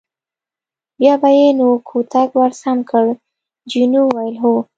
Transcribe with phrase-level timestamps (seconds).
[0.99, 3.05] بیا به یې نو کوتک ور سم کړ،
[3.71, 4.53] جینو وویل: هو.